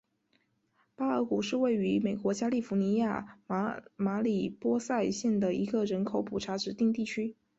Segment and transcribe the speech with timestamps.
[0.95, 3.55] 贝尔谷是位于美国加利福尼亚州
[3.97, 7.35] 马里波萨县的一个人口普查指定地区。